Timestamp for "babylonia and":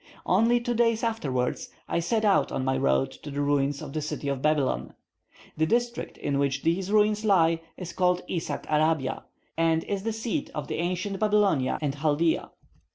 11.19-11.95